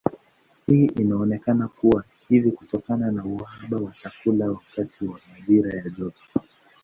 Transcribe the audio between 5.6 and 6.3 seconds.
ya joto.